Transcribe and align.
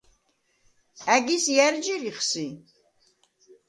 ა̈გის 1.13 1.45
ჲა̈რ 1.55 1.75
ჯირიხ 1.83 2.19
სი? 2.29 2.45